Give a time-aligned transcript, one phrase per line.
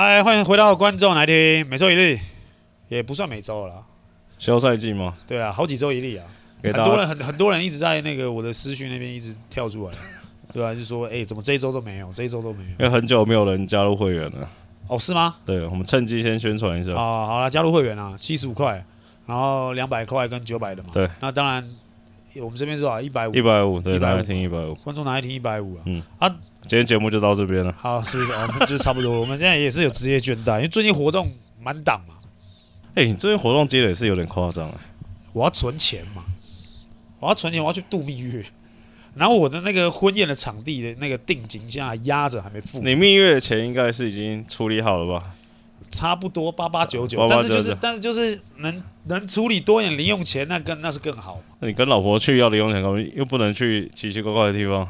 [0.00, 2.20] 嗨，欢迎回到观众来听，每周一例，
[2.86, 3.84] 也不算每周了，
[4.38, 5.16] 休赛季吗？
[5.26, 6.24] 对啊，好几周一例啊。
[6.62, 9.92] 很多人很很多人一直在那个我的私讯那边一直跳出来，
[10.54, 10.72] 对吧、啊？
[10.72, 12.70] 就说哎、欸，怎么这一周都没有，这一周都没有？
[12.70, 14.48] 因为很久没有人加入会员了。
[14.86, 15.34] 哦，是吗？
[15.44, 16.92] 对，我们趁机先宣传一下。
[16.92, 18.84] 哦，好了，加入会员啊，七十五块，
[19.26, 20.90] 然后两百块跟九百的嘛。
[20.92, 21.68] 对，那当然，
[22.36, 23.02] 我们这边是吧？
[23.02, 24.76] 一百五，一百五，对，一百五，听一百五。
[24.76, 25.82] 观众哪爱听一百五啊？
[25.86, 26.36] 嗯啊，
[26.68, 27.74] 今天节目就到这边了。
[27.80, 29.18] 好，这个我们就差不多。
[29.18, 31.32] 我们现在也是有职业倦怠，因为最近活动
[31.62, 32.14] 满档嘛。
[32.90, 34.74] 哎、欸，你最近活动接的也是有点夸张哎。
[35.32, 36.22] 我要存钱嘛。
[37.20, 38.44] 我要存钱，我要去度蜜月，
[39.14, 42.80] 然后我的那个婚宴的场地的那个定金现在还压着，还没付。
[42.80, 45.32] 你蜜月的钱应该是已经处理好了吧？
[45.88, 51.42] 差不多八八九九，但是就是但是就是能能处理多一点零用钱，那更那是更好。
[51.60, 54.86] 那你跟老婆去要零用钱，又不能去奇奇怪怪的地方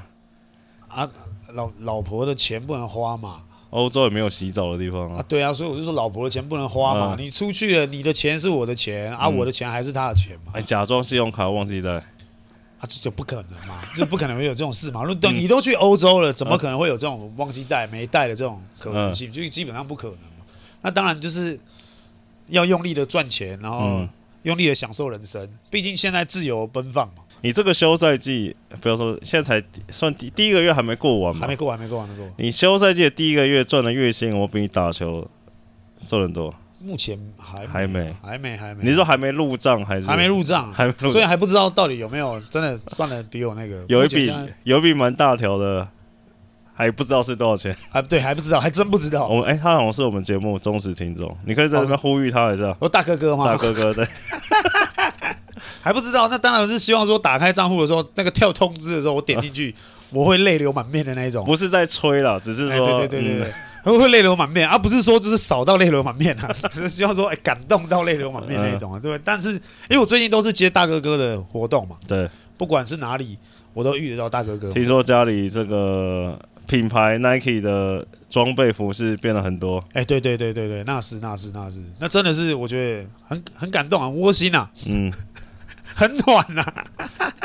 [0.89, 1.09] 啊？
[1.55, 3.43] 老老婆的钱不能花嘛？
[3.71, 5.19] 欧洲也没有洗澡的地方啊？
[5.19, 7.15] 啊对啊，所以我就说老婆的钱不能花嘛。
[7.15, 10.53] 嗯、你出去了，你的钱是我的钱啊，我的钱还是他的钱嘛？
[10.55, 11.91] 哎，假装信用卡忘记带。
[11.91, 15.03] 啊，这就不可能嘛，就不可能会有这种事嘛。
[15.05, 19.31] 如果你都去欧洲了，怎么可能会有这种忘记带、没带的这种可能性？
[19.31, 20.47] 就基本上不可能嘛。
[20.81, 21.59] 那当然就是
[22.47, 24.07] 要用力的赚钱，然后
[24.45, 25.47] 用力的享受人生。
[25.69, 27.25] 毕竟现在自由奔放嘛。
[27.41, 32.35] 你这个休赛季，不要说现在才算第第一个月还没过完嘛，还没过完，没过完，没过完。
[32.37, 35.29] 你休赛季的第一个月赚的月薪，我比你打球
[36.07, 36.53] 赚很多。
[36.81, 40.73] 目前还还没还没还没，你说还没入账还是还没入账？
[40.73, 45.89] 还没入，所以还不知道到底有没有真的赚的比我那个 有一笔有一笔蛮大条的，
[46.73, 47.77] 还不知道是多少钱？
[47.91, 49.27] 还，对，还不知道，还真不知道。
[49.27, 52.77] 我们哎，他好像是我们节目忠实听众，你可以在这边呼吁他一下。
[52.79, 53.45] 我大哥哥吗？
[53.45, 54.07] 大哥哥对，
[55.81, 59.75] 还不知道，那当然是希望说打开账户的时候，那个跳通知的时候，我点进去，
[60.11, 61.45] 我会泪流满面的那一种。
[61.45, 63.53] 不是在吹了，只是说，对对对对对。
[63.85, 69.23] 会会泪流满面，而、啊、不是说就是扫到泪流满面啊，只是希望说哎、欸、感动到泪流满面那一种啊，对不对？
[69.25, 69.61] 但是因
[69.91, 72.29] 为我最近都是接大哥哥的活动嘛，对，
[72.59, 73.39] 不管是哪里，
[73.73, 74.71] 我都遇得到大哥哥。
[74.73, 85.11] 听说家里这个品牌 Nike 的装备服饰变了很多，哎、欸，对对对对对，那是那是那是，那真的是我觉得很很感动啊，窝心啊，嗯，
[85.99, 86.85] 很暖呐、啊。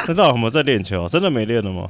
[0.08, 1.08] 那到底有没有在练球？
[1.08, 1.90] 真的没练了吗？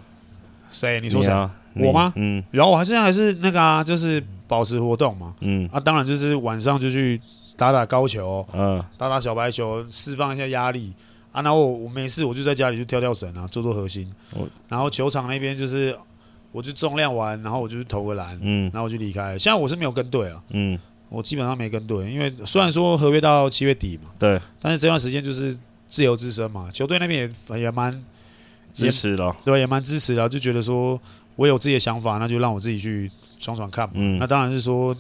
[0.72, 1.00] 谁？
[1.02, 1.32] 你说谁？
[1.32, 2.14] 啊、我吗？
[2.16, 4.24] 嗯，然后我还现在还是那个啊，就是。
[4.46, 7.20] 保持活动嘛，嗯，啊，当然就是晚上就去
[7.58, 10.94] 打打高球，嗯，打打小白球，释放一下压力
[11.32, 11.42] 啊。
[11.42, 14.14] 然后我我没事，我就在家里就跳跳绳啊，做做核心。
[14.34, 15.98] 哦、然后球场那边就是，
[16.52, 19.36] 我就重量完，然后我就去投个篮，嗯，然后我就离开。
[19.40, 20.78] 现在我是没有跟队啊，嗯，
[21.10, 25.58] 我基本上没跟队，因为虽然说合约到七月底嘛，对，但是这段时间就是
[25.94, 27.92] 自由之身嘛，球队那边也也蛮
[28.74, 31.00] 支持的，对，也蛮支持的，就觉得说
[31.36, 33.12] 我有自己的想法，那就让我自己去。
[33.40, 34.96] 闯闯看嘛，嗯，那当然是说，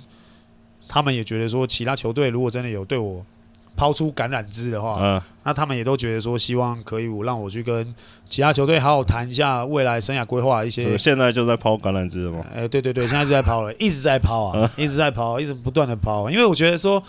[0.86, 3.26] 他们也觉得说，其他球队如果真的有对我
[3.74, 7.96] 抛出橄榄枝的话，嗯，那他们也都觉得说，希望可以我让我去跟
[8.26, 10.98] 其他球队好好谈一下未来生涯规划一些。
[10.98, 12.46] 现在就在抛橄榄枝了吗？
[12.54, 16.30] 哎、欸，对对对，现在就在抛了，一直在抛啊，一直在抛，一直不断的抛。
[16.30, 17.02] 因为我觉得说，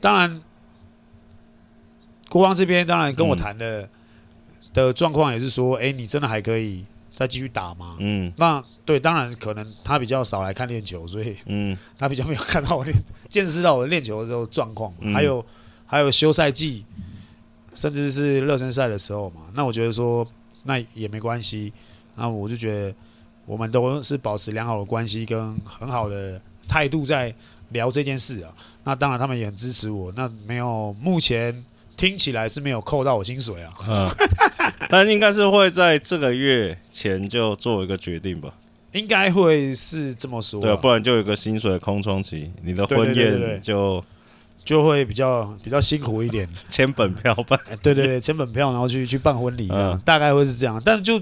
[0.00, 0.40] 当然，
[2.28, 3.88] 国王这边当然跟我谈的、嗯、
[4.74, 6.84] 的状况也是说，哎、欸，你真的还可以。
[7.18, 7.96] 再继续打吗？
[7.98, 12.96] 嗯，那对，当然可能他比较少来看练球，所以嗯， 他比较没有看到我练，
[13.28, 15.44] 见识到我练球的时候状况，嗯、还有
[15.84, 16.84] 还有休赛季，
[17.74, 19.40] 甚至是热身赛的时候嘛。
[19.54, 20.24] 那我觉得说
[20.62, 21.72] 那也没关系，
[22.14, 22.94] 那我就觉得
[23.46, 27.34] 我们都是保持良好的关系跟很好的态度在
[27.70, 28.54] 聊这件事啊。
[28.84, 31.64] 那当然他们也很支持我，那没有目前。
[31.98, 34.08] 听起来是没有扣到我薪水啊，嗯，
[34.88, 38.54] 但应该是会在这个月前就做一个决定吧，
[38.92, 44.02] 应该会是这么说，对，不然就有个薪水空窗期，你的婚宴就
[44.64, 51.20] 就会比较比较辛苦一点， 签本票办， 对对对，签本票然后去去办婚礼，嗯，大概会是这样，但是就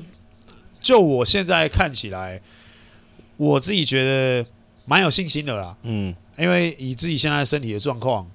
[0.79, 2.43] 就我现在看起来，
[3.39, 4.47] 我自己觉得
[4.85, 8.31] 蛮有信心的啦，嗯，因为以自己现在身体的状况，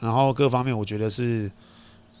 [0.00, 1.50] 然后各方面我觉得是。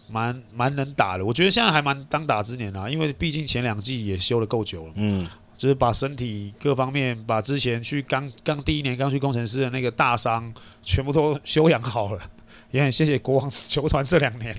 [0.08, 5.26] 蛮蛮能打的，我觉得现在还蛮当打之年啊，因为毕竟前两季也休了够久了，嗯，
[5.56, 10.52] 就是把身体各方面，把之前去刚刚第一年刚去工程师的那个大伤
[10.82, 12.20] 全部都休养好了，
[12.72, 14.54] 也很谢谢国王球团这两年，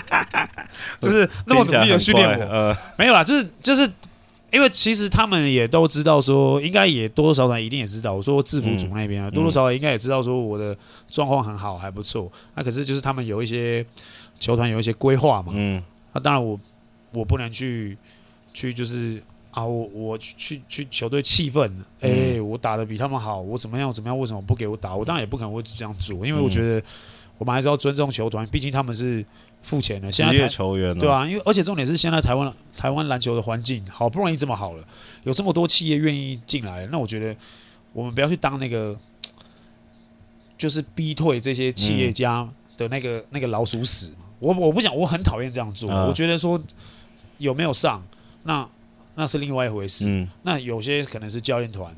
[1.00, 3.90] 就是那么努力的训练我，呃，没有啦，就是就是
[4.50, 10.76] 因为其实他们也都知道说，应该也多多少少一定也知道，我说制服组那边啊，多多少少应该也知道说我的
[11.08, 13.86] 状况很好，还不错，那可是就是他们有一些。
[14.42, 15.80] 球团有一些规划嘛，嗯，
[16.12, 16.58] 那、啊、当然我
[17.12, 17.96] 我不能去
[18.52, 19.22] 去就是
[19.52, 24.18] 啊，我我去去去球队气愤，哎、我打的比他们好，我怎么样怎么样？
[24.18, 24.96] 为什么不给我打？
[24.96, 26.84] 我当然也不可能会这样做，因为我觉得
[27.38, 29.24] 我们还是要尊重球团，毕竟他们是
[29.62, 34.84] 付钱的，现在球员、啊，对啊，因为而且重点是现在台湾台湾篮球的环境好不容易这么好了，
[35.22, 37.36] 有这么多企业愿意进来，那我觉得
[37.92, 38.98] 我们不要去当那个，
[40.58, 44.12] 就是逼退这些企业家的那个、嗯、那个老鼠屎。
[44.42, 45.88] 我我不想，我很讨厌这样做。
[45.88, 46.60] 啊、我觉得说
[47.38, 48.02] 有没有上，
[48.42, 48.68] 那
[49.14, 50.06] 那是另外一回事。
[50.08, 51.94] 嗯、那有些可能是教练团，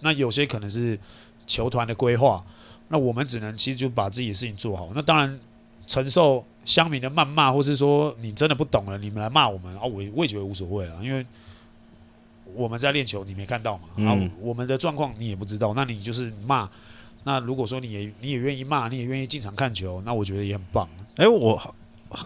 [0.00, 0.98] 那有些可能是
[1.46, 2.44] 球团的规划。
[2.88, 4.90] 那我们只能其实就把自己的事情做好。
[4.94, 5.40] 那当然
[5.86, 11.24] 承受乡民的谩骂，或是说你真的不懂了，你们来骂我们啊，我我也觉得无所谓了，因为
[12.54, 13.88] 我们在练球，你没看到嘛？
[13.96, 16.68] 然后、嗯、我们的状况你也不知道，那你就是骂。
[17.24, 20.86] 那如果说你也你也愿意骂，你也愿意进场看球，那我觉得也很棒。
[21.16, 21.74] 哎、欸，我。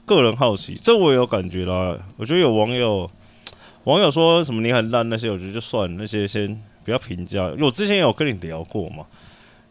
[0.05, 1.97] 个人好奇，这我也有感觉啦。
[2.17, 3.11] 我觉得有网友
[3.85, 7.49] 网友说什么你很烂那些，我觉得就算了，那些先不要评价。
[7.51, 9.07] 因为我之前有跟你聊过嘛，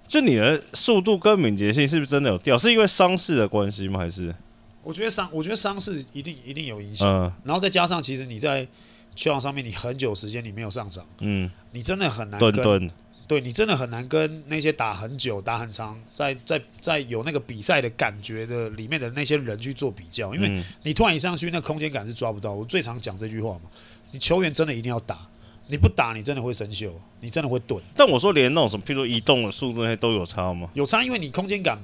[0.07, 2.57] 就你的速度跟敏捷性是不是真的有掉？
[2.57, 3.99] 是因为伤势的关系吗？
[3.99, 4.33] 还是？
[4.81, 7.07] 我觉得伤，我觉得伤势一定一定有影响。
[7.07, 8.65] 嗯，然后再加上，其实你在
[9.13, 12.89] 球场上面，你很久时间你没有上场，嗯，你真的很难顿顿。
[13.29, 22.51] 对，你真的很难跟那些打很久、打很长，在在在有那个比赛的感觉的里面的那些人去做比较，因为你突然一上去，那空间感是抓不到。
[22.51, 23.69] 我最常讲这句话嘛，
[24.09, 25.27] 你球员真的一定要打，
[25.67, 26.89] 你不打你真的会生锈，
[27.21, 27.79] 你真的会钝。
[27.93, 30.67] 但我说连那种什么，譬如说移动的速度那些都有差吗？
[30.73, 31.79] 有差，因为你空间感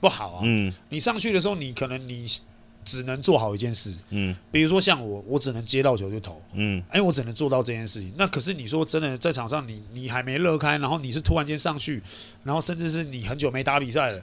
[0.00, 0.42] 不好啊。
[0.44, 2.24] 嗯，你上去的时候，你可能你。
[2.84, 8.12] 只能做好一件事，嗯，比如说像我，我只能接到球就投，嗯，哎，我只能做到这件事情。
[8.16, 12.02] 那可是你说真的，在场上你你还没热开，然后你是突然间上去，
[12.44, 14.22] 然后甚至是你很久没打比赛了，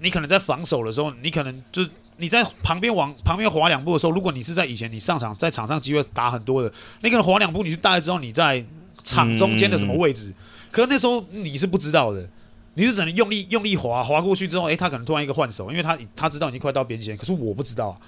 [0.00, 1.84] 你可能在防守的时候，你可能就
[2.18, 6.72] 你在旁边往旁边滑两步的时候，如果你是在以前你上场在场上机会打很多的，
[7.02, 8.64] 你可能滑两步，你就大概知道你在
[9.02, 10.32] 场中间的什么位置，
[10.70, 12.28] 可是那时候你是不知道的。
[12.74, 17.98] 你是只能用力用力滑滑过去之后，诶、欸，他可能突然一个换手，因为他他知道已经快到边线，可是我不知道啊。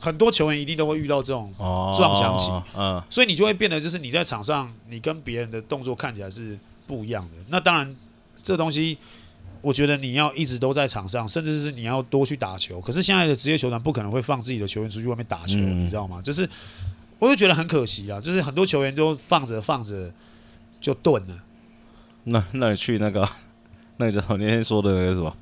[0.00, 6.56] 很多球员一定都会遇到这种撞墙期，嗯，所以你就会变得就是你在场上，你跟别人的动作看起来是
[6.86, 7.36] 不一样的。
[7.48, 7.96] 那当然，
[8.40, 8.96] 这东西
[9.60, 12.80] 我觉得你要一直都在场上，甚至是你要多去打球。
[12.80, 16.22] 可是现在的职业球团不可能会放自己的球员出去外面打球，嗯、你知道吗？
[16.22, 16.48] 就是
[17.18, 20.12] 我就觉得很可惜啊，就是很多球员都放着放着
[20.80, 21.42] 就钝了。
[22.22, 23.28] 那那你去那个？
[23.98, 24.38] 那个叫什么？
[24.38, 25.32] 那天说的那个什么？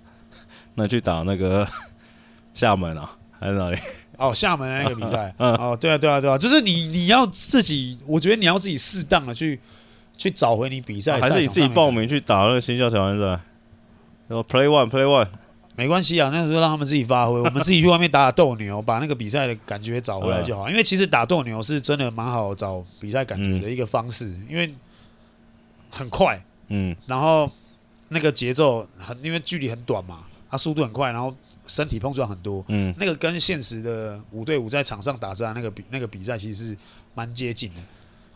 [0.74, 1.66] 那去打那个
[2.52, 3.78] 厦门啊，还是哪里？
[4.18, 5.34] 哦，厦门那个比赛。
[5.40, 9.58] 哦，对啊，对啊，对啊，就是你你要自己，我觉得你要自己适当的去
[10.18, 13.24] 去找回你比赛，还是你自己报名去打那个新校挑战赛？
[14.28, 15.26] 然后 play one play one，
[15.76, 20.68] 没关系啊，那时候让他们自己发挥，我们自己去外面打打斗牛，把那个比赛的感觉找回来就好。
[20.68, 24.74] 因为其实打斗牛是真的蛮好找比赛感觉的一个方式，因为
[25.90, 27.50] 很快，嗯，然后。
[28.08, 30.20] 那个节奏很，因为距离很短嘛，
[30.50, 31.34] 它速度很快，然后
[31.66, 36.76] 身体碰撞很多，嗯，那个跟现实的五对五在场上打仗那个比那个比赛其实是
[37.14, 37.80] 蛮接近的。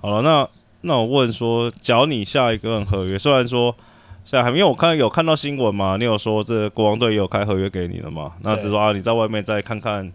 [0.00, 0.48] 好了，那
[0.80, 3.72] 那我问说，假如你下一个合约，虽然说
[4.24, 8.34] 现在还没有，我看有看到新闻嘛，你有说这个国王队有开合约给你了嘛？
[8.42, 10.12] 那只是说啊，你在外面再看看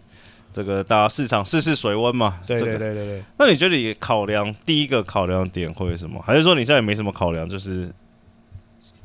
[0.52, 2.38] 这个大家市场试试水温嘛。
[2.46, 3.22] 对对对对对。
[3.38, 6.20] 那你觉得你考量第一个考量点会是什么？
[6.20, 7.90] 还是说你现在也没什么考量，就是？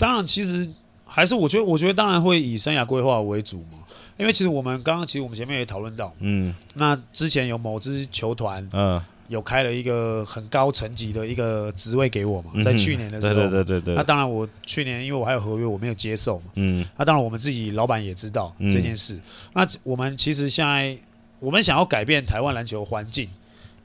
[0.01, 0.67] 当然，其实
[1.05, 3.77] 还是我觉得，我觉得当然会以生涯规划为主嘛。
[4.17, 13.95] 因为其实我们刚刚，其实我们前面也讨论到，嗯，那之前有某支球团，嗯，有开了一个很高层级的一个职位给我嘛，在去年的时候，对对对对。
[13.95, 16.85] 那当然，我去年因为我还有合约，我没有接受嘛，嗯。
[16.97, 19.19] 那当然，我们自己老板也知道这件事。
[19.53, 20.95] 那我们其实现在，
[21.39, 23.27] 我们想要改变台湾篮球环境，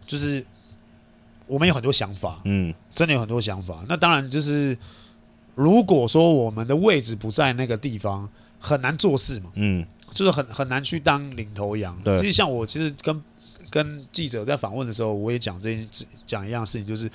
[0.07, 0.45] 就是
[1.47, 3.85] 我们有很多想法，嗯，真的有很多想法。
[3.89, 4.77] 那当然就是。
[5.57, 8.29] 如果说我们的位置不在那个地方，
[8.61, 9.51] 很难做事嘛。
[9.55, 11.99] 嗯，就是很很难去当领头羊。
[12.05, 13.23] 对，其实像我，其实跟
[13.71, 15.89] 跟记者在访问的时候，我也讲这件
[16.27, 17.11] 讲一样事情，就是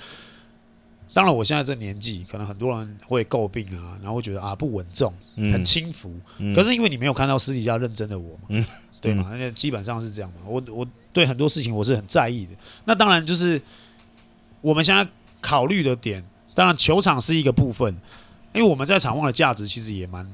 [1.14, 6.12] 当然我现在这年纪，可能很多人会诟病啊，然后会觉得啊不稳重，很轻浮。
[6.38, 8.64] 嗯，可是因为你没有看到私底下认真的我嘛，嗯，
[9.00, 9.30] 对嘛？
[9.36, 10.40] 那基本上是这样嘛。
[10.48, 12.52] 我我对很多事情我是很在意的。
[12.86, 13.62] 那当然就是
[14.60, 15.08] 我们现在
[15.40, 17.96] 考虑的点，当然球场是一个部分。
[18.52, 20.26] 因为我们在场外的价值其实也蛮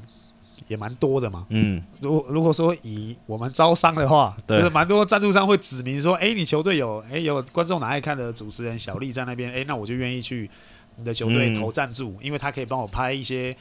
[0.67, 1.47] 也蛮多的嘛。
[1.49, 10.51] 嗯，如果如果说以我们招商的话，对就是蛮多赞助商会指明说，哎，你球队有哎有观众哪爱看的主持人小丽在那边，哎，那我就愿意去
[10.97, 13.57] 你的球队投赞助，嗯、因为他可以帮我拍一些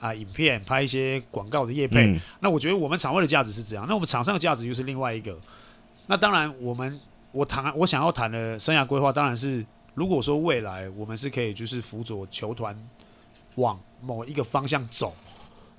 [0.00, 2.06] 啊、呃、影片，拍一些广告的业配。
[2.06, 5.38] 嗯、那我觉得我们场外的价值是这样，那我们场上的价值又是另外一个。
[6.06, 6.98] 那当然，我们
[7.30, 9.64] 我谈我想要谈的生涯规划，当然是
[9.94, 12.76] 如果说未来我们是可以就是辅佐球团
[13.54, 15.14] 往某一个方向走，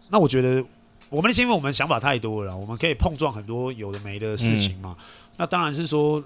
[0.10, 0.64] 那我觉得
[1.10, 4.96] 我们的是因为我们想法太多了，我们可以碰撞很多有的没的事情嘛。
[4.98, 5.06] 嗯、
[5.38, 6.24] 那当然是说，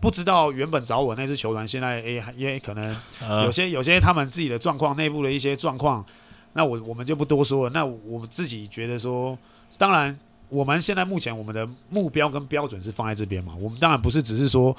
[0.00, 2.96] 不知道原本找我那支球团现在诶，因为可能
[3.44, 6.04] 有些有些他们自己的状况，内部的一些状况，
[6.54, 7.70] 那我我们就不多说了。
[7.70, 9.38] 那我们自己觉得说，
[9.78, 13.54] 当然我们现在目前我们的目标跟标准是放在这边嘛。
[13.60, 14.76] 我们当然不是只是说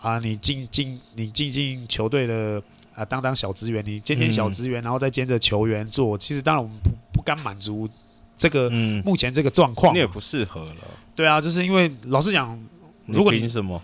[0.00, 2.62] 啊，你进进你进进球队的。
[2.94, 6.16] 啊，当当小职员，你兼兼小职员，然后再兼着球员做。
[6.16, 7.88] 嗯、其实当然我们不不甘满足
[8.36, 8.68] 这个
[9.04, 10.74] 目前这个状况，你也不适合了。
[11.14, 12.58] 对啊，就是因为老实讲，
[13.06, 13.80] 如果你凭什么？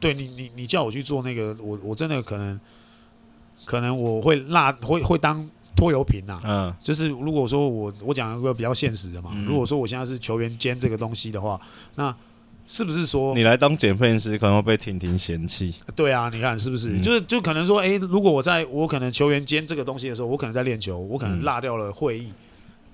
[0.00, 2.60] 对你你你叫我去做那个，我我真的可能
[3.64, 6.42] 可能我会落会会当拖油瓶呐、啊。
[6.44, 11.60] 嗯，就是如果说我我讲一个比较现实的嘛，嗯、如果说我现在是球员兼这个东西的话，
[11.94, 12.12] 那。
[12.66, 15.74] 是不是说你来当捡粪师可能会被婷婷嫌弃？
[15.94, 16.90] 对啊，你看是不是？
[16.90, 22.34] 嗯、就是就可能说，哎、欸，如果我在我可能球员兼这个东西的时候，我可能在练球，我可能落掉了会议，嗯、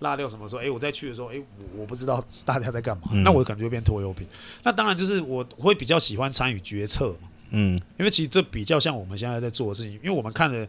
[0.00, 0.60] 落掉什么时候？
[0.60, 4.26] 哎、欸，我在去的时候，哎、欸，我我不知道大家在干嘛，嗯、那我可能就会变拖油瓶。
[4.62, 10.68] 那当然就是我会比较喜欢参与决策嘛，嗯，因为其实这比较像我们现在在做的事情，因为我们看的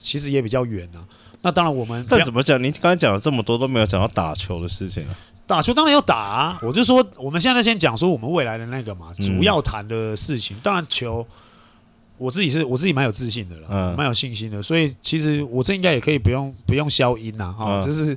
[0.00, 1.04] 其实也比较远啊。
[1.42, 2.62] 那当然我们但怎么讲？
[2.62, 5.14] 你刚才讲了这么多都没有讲到打球的事情啊。
[5.52, 6.58] 打球当然要打啊！
[6.62, 10.56] 我就说，我们现在先讲说我们未来的那个嘛，主要谈的事情。
[10.62, 11.26] 当然球，
[12.16, 14.62] 我自己是我自己蛮有自信的了，蛮有信心的。
[14.62, 17.82] 所以其实我这应该也可以不用不用消音呐啊！
[17.82, 18.16] 就是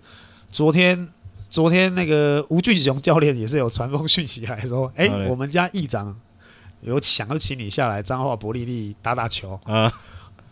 [0.50, 1.06] 昨天
[1.50, 6.18] 昨天那个吴俊雄教练也是有传封讯息来说，哎，我们家议长
[6.80, 9.92] 有想要请你下来彰化伯利利打打球啊。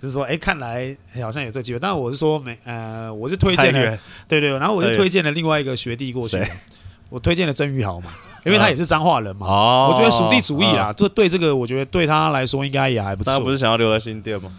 [0.03, 6.45] 就是说，哎，看来好像有这个机会，但是我是说没，呃，我是推荐了，对对，然后我就推荐了另外一个学弟过去，
[7.07, 8.11] 我推荐了曾宇豪嘛，
[8.45, 9.47] 因为他也是彰化人嘛，
[9.87, 13.31] 我觉得属地主义啦，这对这个我觉得对他来说应该也还不错。
[13.31, 14.51] 他不是想要留在新店吗？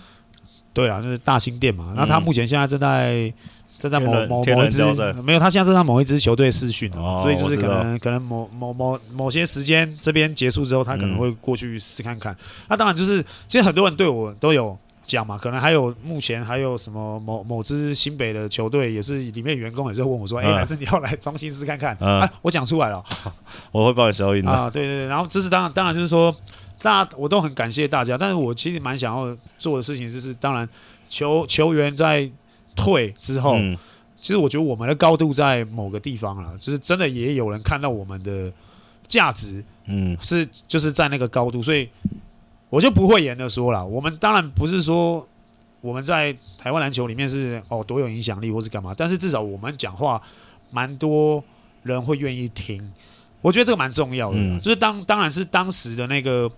[0.73, 1.93] 对啊，就是大新店嘛。
[1.95, 3.31] 那他目前现在正在
[3.79, 4.83] 正在某某某一支
[5.23, 12.35] 没有，他现在正在某一支球队试训，所以就是可能可能某某某某些时间这边结束之后，他可能会过去试看看。
[12.71, 14.79] 那当然就是，其实很多人对我都有。
[15.14, 23.02] 讲嘛，可能还有目前还有什么某某支新北的球队，也是里面员工也是问我说：“哎、欸，还是你要来中信狮看看？”啊，我讲出来了，
[23.71, 24.68] 我会帮你消音的啊。
[24.68, 26.35] 对对对，然后这是当然，当然就是说，
[26.83, 30.68] 大家我都很感谢大家，但是我其实蛮想要做的事情就是，当然
[31.09, 32.28] 球球员在
[32.75, 33.78] 退之后，嗯、
[34.21, 38.52] 其实我觉得我们的高度在某个地方了，就是真的也有人看到我们的
[39.06, 41.88] 价值，嗯，是就是在那个高度，所以。
[42.75, 45.25] 我就不会言的说了，我们当然不是说
[45.81, 50.21] 我们在台湾篮球里面是哦多有影响力或是干嘛，但是至少我们讲话
[50.73, 51.45] 蛮多
[51.85, 52.93] 人会愿意听，
[53.40, 54.37] 我觉得这个蛮重要的。
[54.37, 56.50] 嗯、就是当当然是当时的那个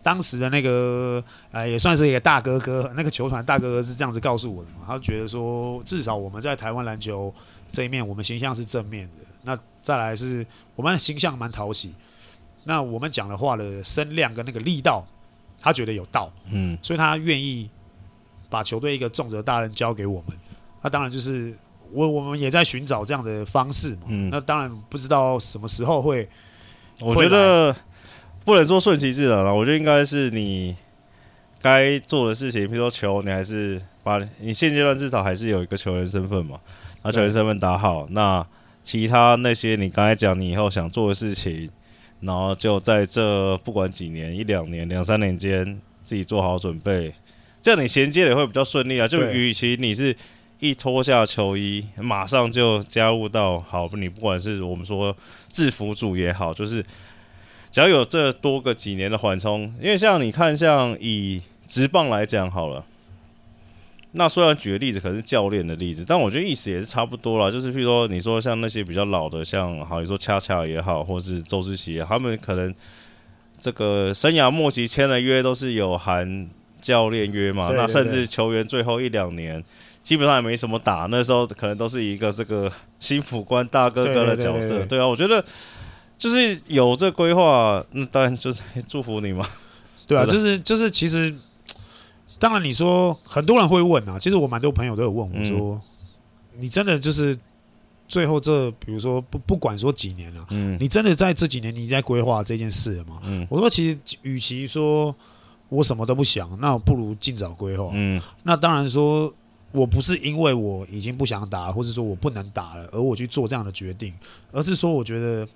[0.00, 7.34] 当时的那个呃也算是一个大哥哥，那个球团大哥哥是这样子告诉我的嘛，他觉得说至少我们在台湾篮球
[7.72, 10.46] 这一面我们形象是正面的，那再来是
[10.76, 11.92] 我们的形象蛮讨喜，
[12.62, 15.04] 那我们讲的话的声量跟那个力道。
[15.60, 17.68] 他觉得有道，嗯，所以他愿意
[18.48, 20.36] 把球队一个重责大任交给我们。
[20.80, 21.52] 那当然就是
[21.92, 24.02] 我我们也在寻找这样的方式嘛。
[24.06, 26.28] 嗯，那当然不知道什么时候会。
[27.00, 27.74] 我觉得
[28.44, 30.76] 不能说顺其自然了，我觉得应该是你
[31.60, 36.60] 该做的事情，比如说球，你还是把你现阶段至少还是有一个球员身份嘛，
[37.02, 38.06] 把球员身份打好。
[38.10, 38.46] 那
[38.82, 41.70] 其他那些你刚才讲你以后想做的事情。
[42.20, 47.12] 然后就在这不管几年，一两年、两三年间，自己做好准备，
[47.60, 49.06] 这样你衔接也会比较顺利啊。
[49.06, 50.14] 就与其你是
[50.58, 55.16] 一脱下球衣，马上就加入到好，你不管是我们说
[55.48, 56.84] 制服组也好，就是
[57.70, 62.84] 只要有这多个几年的缓冲，因为像你看，像以直棒来讲好了。
[64.12, 67.50] 那虽然举的例子，可能是教练的例子，但我觉得意思也是差不多啦。
[67.50, 72.74] 就是譬如说，你说像那些比较老的，像好，你说恰恰也好，或是周志奇，他们可能
[73.58, 76.48] 这个生涯末期签了约，都是有含
[76.80, 77.70] 教练约嘛。
[77.76, 79.62] 那甚至球员最后一两年，
[80.02, 84.86] 基本上也没什么打，那时候可能都是一个这个新辅官大哥哥的角色。
[84.86, 85.44] 对，啊，我觉得
[86.16, 89.46] 就是有这规划，那当然就是祝福你嘛。
[90.06, 91.34] 对啊，就是就是其实。
[92.38, 95.74] 当然，你说很多人会问啊，其实我蛮多朋友都有问我说
[96.54, 97.36] ：“嗯、你真的就是
[98.06, 105.14] 最后这，比如说不不管说几年了、啊，嗯、你真的在这几年你在规划这件事了吗？”嗯、我说：“其实，与其说
[105.68, 107.90] 我什么都不想，那我不如尽早规划。
[107.92, 109.32] 嗯、那当然说，
[109.72, 114.14] 我不是因为我已经不想打，或者说我不能打了，而我去做这样的决定，
[114.52, 115.46] 而是说，我觉得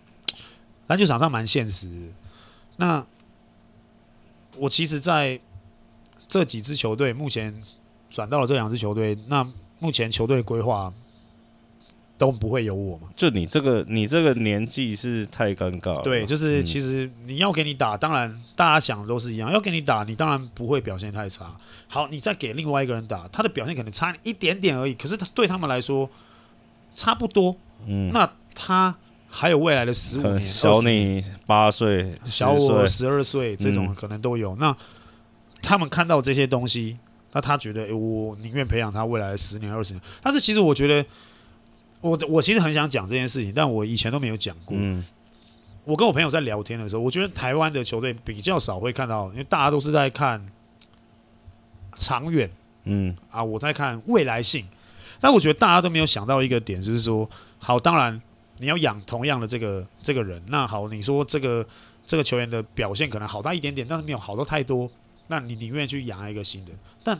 [0.88, 1.88] 篮球场上蛮现实。
[2.76, 3.06] 那
[4.58, 5.40] 我其实，在
[6.32, 7.54] 这几支球队目前
[8.08, 9.46] 转到了这两支球队，那
[9.80, 10.90] 目前球队的规划
[12.16, 13.08] 都不会有我嘛？
[13.14, 16.00] 就你这个你这个年纪是太尴尬了。
[16.00, 21.54] 对，就是其实你要给你打，当然大家想的都是一样，要给你打，你当然不会表现太差。
[21.86, 26.08] 好，你再给另外一个人打，他的表现可能差一点点而已，可是他对他们来说
[26.96, 27.54] 差不多。
[27.84, 28.96] 嗯，那他
[29.28, 34.54] 还有未来的十五年，小你八岁，小我十二岁，这种可能都有。
[34.54, 34.76] 嗯、那
[35.62, 36.98] 他们看到这些东西，
[37.32, 40.02] 那他觉得，欸、我宁愿培养他未来十年、二十年。
[40.20, 41.06] 但是其实我觉得。
[42.02, 44.76] 我我其实很想讲这件事情，但我以前都没有讲过。
[44.76, 45.04] 嗯，
[45.84, 50.44] 我跟我朋友在聊天的时候，我觉得台湾的球队比较少会看到，因为大家都是在看
[51.96, 52.50] 长远，
[52.86, 54.66] 嗯啊，我在看未来性。
[55.20, 58.20] 但我觉得大家都没有想到一个点，就是说，好，当然
[58.58, 61.64] 你要养同样的这个这个人，那好，你说这个
[62.04, 64.90] 这个球员的表现可能好大一点点，但是没有好到太多，
[65.32, 66.72] 那你宁愿去养一个新的。
[67.02, 67.18] 但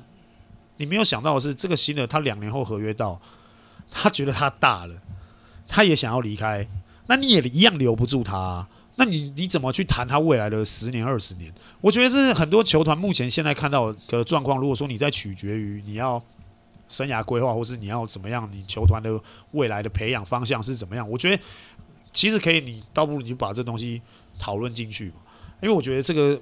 [0.76, 3.18] 你没有想到的是，这个新的他两年后合约到。
[3.94, 4.94] 他觉得他大了，
[5.68, 6.66] 他也想要离开，
[7.08, 8.66] 那你也一样留不住他。
[8.96, 11.52] 那你你怎么去谈他未来的十年、二十年？
[11.82, 14.58] 我觉得是很多球团目前现在看到的状况。
[14.58, 16.22] 如果说你在取决于你要
[16.88, 21.06] 生涯规划，或是你要怎么样，你球团的未来的培养方向是怎么样？
[21.10, 21.42] 我觉得
[22.14, 24.00] 其实可以，你倒不如你就把这东西
[24.38, 25.16] 讨论进去嘛。
[25.60, 26.40] 因为我觉得这个，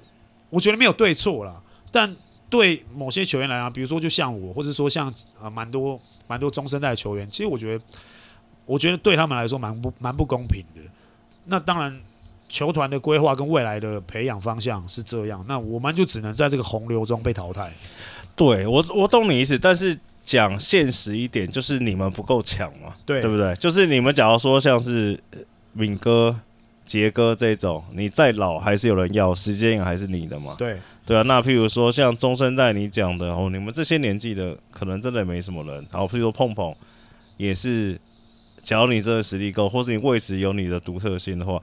[0.51, 1.59] 我觉得没有对错啦，
[1.91, 2.15] 但。
[2.51, 5.07] 对某些球员来讲，比如说就像我，或者说像
[5.41, 7.83] 啊蛮多蛮多中生代的球员，其实我觉得，
[8.65, 10.81] 我觉得对他们来说蛮不蛮不公平的。
[11.45, 11.97] 那当然，
[12.49, 17.73] 球团的规划跟未来的培养方向是这样，那我们就只能在这个洪流中被淘汰。
[18.35, 23.55] 对我，我懂你意思，但是讲现实一点，就是你们不够强嘛，对对不对？
[23.55, 25.17] 就是你们假如说像是
[25.71, 26.37] 敏哥、
[26.91, 30.77] 杰哥这种，你再老还是有人要，时间还是你的嘛，对。
[31.05, 35.75] 对啊，那譬如说像中生代你讲的哦，你们这些年纪的可能真的没什么人。
[35.89, 36.75] 然后譬如说碰碰，
[37.37, 37.97] 也是，
[38.61, 41.53] 只要你这个实力够，或是你位置有你的独特性的话，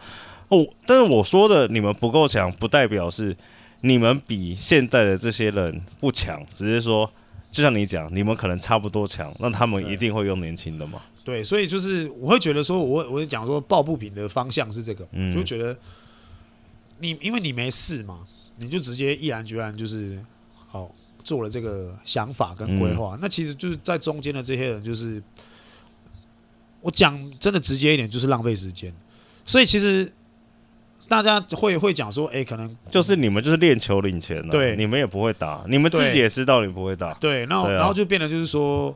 [0.49, 3.37] 哦，但是我说的你们不够强，不代表是
[3.83, 7.11] 你们比现在的这些人不强，只是说，
[7.51, 11.01] 就像你讲，你们可能差不多强，那他们一定会用年轻的嘛。
[11.25, 15.77] 对，所以就是我会觉得说，我我会讲说抱不平的方向是这个，嗯，就觉得
[16.99, 18.27] 你因为你没事嘛。
[18.61, 20.21] 你就直接毅然决然就是
[20.67, 25.23] 好做了这个想法跟规划，嗯、那其实就是在中间的这些人，就是
[26.81, 28.93] 我讲真的直接一点，就是浪费时间。
[29.47, 30.13] 所以其实
[31.09, 38.95] 大家会会讲说，哎、欸，可能就是你们就是练球领钱了，对，你们也不会打，你们自己也知道你不会打，对，然后、啊、然后就变得就是说，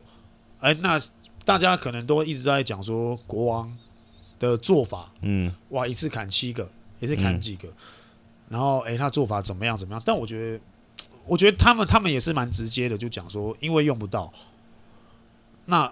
[0.59, 0.99] 哎、欸，那
[1.43, 3.75] 大家可能都一直在讲说国王
[4.39, 7.67] 的做法，嗯，哇，一次砍七个，一次砍几个。
[7.67, 7.73] 嗯
[8.49, 9.75] 然后，哎，他做法怎么样？
[9.75, 10.03] 怎么样？
[10.05, 10.59] 但我觉得，
[11.25, 14.31] 我觉得他们他们也是蛮直接的，就讲说，因为用不到，
[15.65, 15.91] 那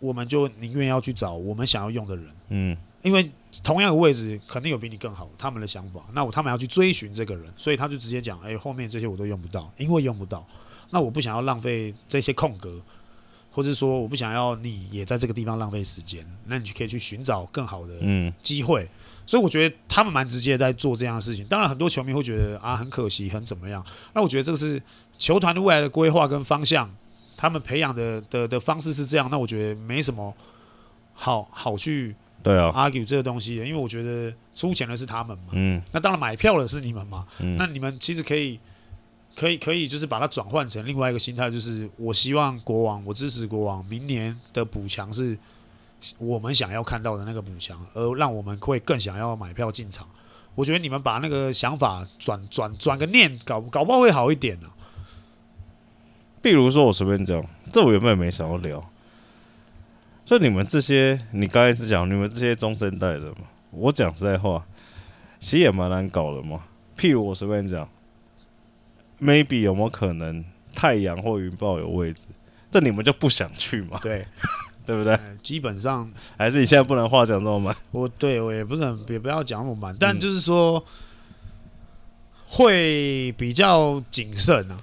[0.00, 2.26] 我们就宁愿要去找我们想要用的人。
[2.48, 3.30] 嗯，因为
[3.62, 10.46] 同样的位置肯定有比你更好，他们的想法，那我他们要去追寻这个人，所以他就直接讲，哎，后面这些我都用不到，因为用不到，
[10.90, 12.80] 那我不想要浪费这些空格，
[13.50, 17.94] 或者说我不想要你也在这个地方浪费时间，那你就可以去寻找更好的
[18.42, 18.84] 机会。
[18.84, 18.88] 嗯
[19.26, 21.46] 所以我觉得他们蛮直接在做这样的事情。
[21.46, 23.82] 当然，很多球迷会觉得啊，很可惜，很怎么样？
[24.12, 24.82] 那我觉得这个是
[25.16, 26.94] 球团的未来的规划跟方向，
[27.34, 29.30] 他们培养的的的方式是这样。
[29.30, 30.34] 那我觉得没什么
[31.14, 32.14] 好好去
[32.44, 35.44] 对啊 argue 这个东西，因为我觉得出钱的是他们嘛。
[35.50, 35.82] 嗯。
[35.90, 37.26] 那当然买票的是你们嘛。
[37.40, 37.56] 嗯。
[37.56, 38.60] 那你们其实可以
[39.34, 45.36] 可以可以就是把它转换成另外一个心态，就是我希望国王，我支持国王，明年的补强是。
[46.18, 50.06] 我们想要看到的那个补强，而让我们会更想要买票进场。
[50.54, 54.76] 我觉得你们把那个想法转转转个念，搞搞不好会好一点呢、啊。
[56.42, 58.86] 比如说，我随便讲，这我原本没想要聊。
[60.24, 63.48] 就你们这些，你刚才是讲你们这些中生代的嘛？
[63.70, 64.64] 我讲实在话，
[65.38, 66.64] 其实也蛮难搞的嘛。
[66.96, 67.88] 譬如我随便讲
[69.20, 72.28] ，maybe 有没有可能太阳或云豹有位置，
[72.70, 73.98] 这你们就不想去嘛？
[74.02, 74.26] 对。
[74.86, 75.18] 对不对？
[75.42, 77.74] 基本上还是你现在不能话讲这么满。
[77.90, 80.84] 我对我也不是很，也不要讲那么满，但就是说
[82.46, 84.76] 会比较谨慎啊。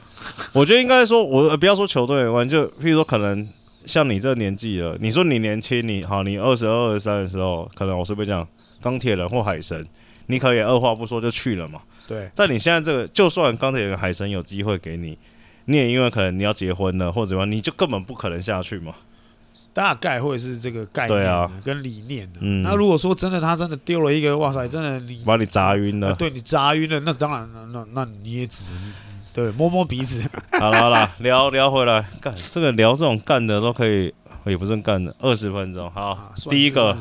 [0.54, 3.48] 我觉得应该说，我呃不要说球队有关，就譬如说，可能
[3.86, 8.48] 像你这年纪了，你说你年轻，你好，你二十二、二十三的时候，可能我随便讲
[8.82, 9.86] 钢铁人或海神，
[10.28, 11.82] 你可以二话不说就去了嘛。
[12.08, 15.18] 对，在你现在这个，就算钢铁人、海神有机会给你，
[15.66, 18.94] 你也因为可能你要结婚了或者怎么样，你就根本不可能下去嘛。
[19.74, 22.62] 大概会是这个概念啊，跟理念嗯。
[22.62, 28.94] 那如果说真的他真的丢了一个，哇塞，真的你把你砸晕了，对你砸晕了，那当然，那那你也只能
[29.34, 30.30] 对，摸摸鼻子。
[30.60, 34.14] 好了好了，聊聊回来，干这个聊这种干的都可以，
[34.46, 35.90] 也不是干的，二十分钟。
[35.92, 36.96] 好，啊、第一个，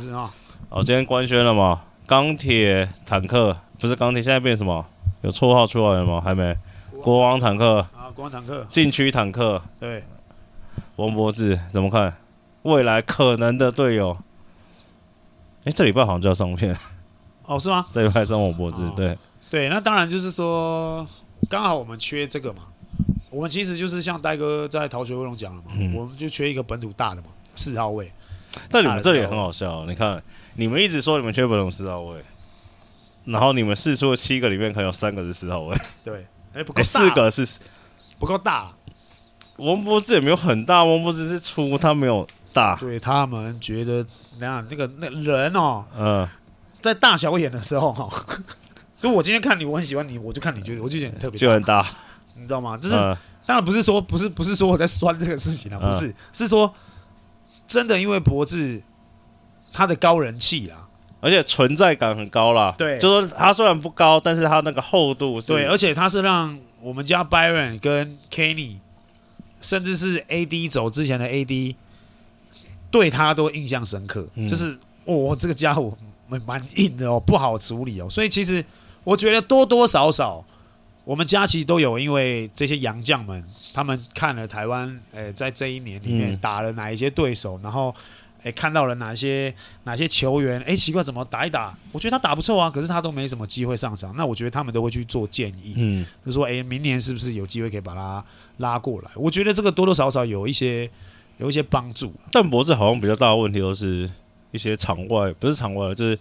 [0.68, 1.82] 哦，今天官宣了嘛？
[2.06, 4.84] 钢铁坦克不是钢铁，现在变什么？
[5.22, 6.20] 有绰号出来了吗？
[6.20, 6.56] 还没。
[7.02, 9.60] 国王坦克啊，国王坦克，禁区坦克。
[9.80, 10.04] 对，
[10.96, 12.16] 王博智怎么看？
[12.62, 14.16] 未来可能的队友？
[15.64, 16.76] 哎，这礼拜好像就要上片。
[17.46, 17.86] 哦，是吗？
[17.90, 19.16] 这礼拜上王博智，对
[19.48, 21.06] 对，那当然就是说，
[21.48, 22.62] 刚好我们缺这个嘛。
[23.30, 28.12] 我们其实就是像戴哥在逃学威龙讲了嘛，嗯、我们就缺一个本土大的嘛，四号位。
[28.68, 30.20] 但你们这里也很好笑，你看，
[30.54, 32.20] 你们一直说你们缺本土四号位，
[33.24, 35.76] 然后你们试出的七个里面可能有三个是四号位。
[36.04, 36.26] 对。
[36.52, 37.60] 哎，不够大，四个是
[38.18, 38.72] 不够大。
[39.58, 42.74] 王柏智也没有很大，王柏智是粗，他没有大。
[42.74, 44.04] 对他们觉得，
[44.40, 46.28] 那那个那人哦，嗯，
[46.80, 48.08] 在大小眼的时候哈，
[49.00, 51.86] 所以我今天看你，我很喜欢你，我就看你觉得，我就觉得你特别就很大，
[52.36, 52.76] 你知道吗？
[52.76, 52.94] 就是
[53.46, 56.72] 当然不是说不是不是说我在酸这个事情啊，不是，是说
[57.66, 58.82] 真的，因为博智
[59.72, 60.86] 他的高人气啦。
[61.22, 68.76] 而且存在感很高啦，对，就说他虽然不高，但是他那个厚度是，对，而且他是让我们家 Byron 跟 Kenny，
[69.60, 71.74] 甚至是 AD 走之前的 AD，
[72.90, 75.94] 对他都印象深刻，嗯、就是哦，这个家伙
[76.26, 78.64] 蛮蛮硬的哦，不好处理哦，所以其实
[79.04, 80.44] 我觉得多多少少，
[81.04, 87.94] 我们家其实都有，因为这些洋将们，他们看了台湾，呃，在这一年里面打了哪一些对手，嗯、然后。
[88.42, 90.58] 哎，看到了哪些哪些球员？
[90.62, 91.76] 哎，奇怪，怎么打一打？
[91.92, 94.16] 我觉得他打不错啊，可是他都没什么机会上场。
[94.16, 98.24] 那我觉得他们都会去做建议，嗯，就说哎，明年是不是有机会可以把他
[98.56, 99.10] 拉过来？
[99.14, 100.88] 我觉得这个多多少少有一些
[101.36, 102.14] 有一些帮助。
[102.32, 104.10] 但博士好像比较大的问题都是
[104.52, 106.18] 一些场外，不是场外，就是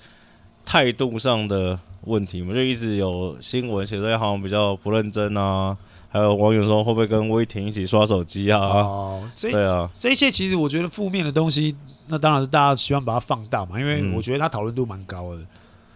[0.66, 2.42] 态度上的问题。
[2.42, 5.78] 嘛就一直有新闻写说，好像比较不认真啊。
[6.12, 8.60] 还有网友说，会不会跟威霆一起刷手机啊？
[8.60, 11.76] 哦，对啊，这一切其实我觉得负面的东西，
[12.08, 15.48] 那当然是大家希望把它放大嘛，因为我觉得他讨论度蛮高的，嗯、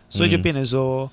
[0.09, 1.09] 所以就变成说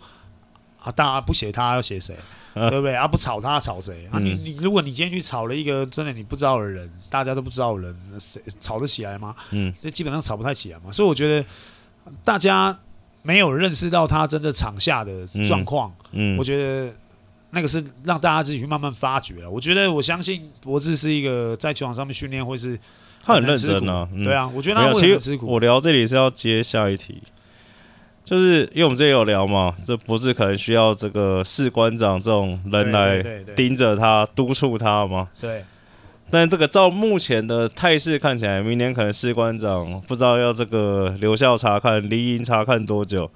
[0.83, 2.15] 啊，大家不写他要写谁，
[2.53, 2.95] 啊、 对不对？
[2.95, 4.07] 啊，不吵他吵谁？
[4.13, 9.35] 啊，你你如果你今天去吵了一个真的你不知道的人，大家都不知道的人，谁吵得起来吗？
[9.53, 10.93] 嗯，这基本上吵不太起来嘛。
[10.93, 11.49] 所以我觉得
[12.23, 12.79] 大家
[13.23, 16.93] 没有认识到他真的场下的状况，嗯，嗯我觉得。
[17.53, 19.51] 那个是让大家自己去慢慢发掘了。
[19.51, 22.79] 我觉得，我相信博智是一个在球场上面训练会是
[23.25, 24.09] 他很认真啊。
[24.13, 25.49] 嗯、对啊，我觉得他会很吃苦。
[25.49, 27.21] 我聊这里是要接下一题，
[28.25, 33.21] 就是因为我们这里有聊嘛，这博智可能需要这个士官长这种人来
[33.57, 35.29] 盯着他、督促他嘛。
[35.41, 35.65] 对。
[36.31, 43.31] 但这个照目前的态势看起来，明年可能士官长不知道要这个留校察看、离营察看多久。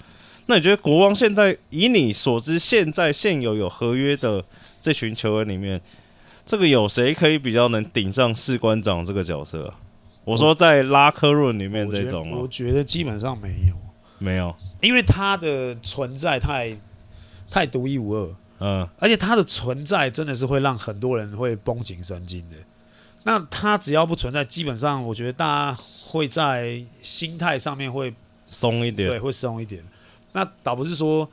[0.46, 4.44] 那你觉得国王现在以你所知，现在现有有合约的
[4.80, 5.80] 这群球员里面，
[6.46, 9.74] 这个有谁可以比较能顶上士官长这个角色？
[10.24, 13.74] 我说在拉科润里面这种，我觉得基本上没有，
[14.18, 16.76] 没有，因为他的存在太
[17.50, 22.56] 太独一无二，嗯，而且他的存在真的是会让很多人会绷紧神经的。
[23.24, 28.14] 那他只要不存在，基本上我觉得大家会在心态上面会
[28.46, 29.82] 松一点，对，会松一点。
[30.32, 31.28] 那倒不是说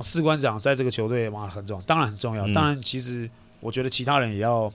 [0.00, 2.46] 士官长在这个球队嘛很重要，当然很重要。
[2.52, 3.28] 当然，其实
[3.60, 4.70] 我觉得其他人也要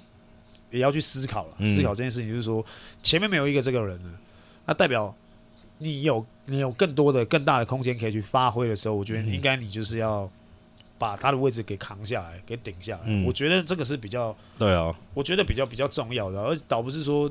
[0.72, 2.30] 也要去思考了，思考这件事情。
[2.30, 2.66] 就是说，
[3.04, 4.10] 前面没有一个这个人呢，
[4.66, 5.16] 那代表
[5.78, 10.28] 你有你有更多的更大的空间可以去发挥的时候，我觉得应该你就是要
[11.00, 13.24] 把他的位置给扛下来，给顶下来。
[13.26, 17.28] 我觉得这个是比较对啊，我觉得比较比较重要的，而倒不是说